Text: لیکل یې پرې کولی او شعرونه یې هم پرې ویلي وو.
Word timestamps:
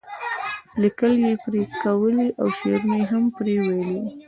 لیکل 0.81 1.13
یې 1.23 1.33
پرې 1.43 1.61
کولی 1.83 2.29
او 2.41 2.47
شعرونه 2.57 2.95
یې 2.99 3.05
هم 3.11 3.23
پرې 3.35 3.53
ویلي 3.67 3.97
وو. 4.01 4.07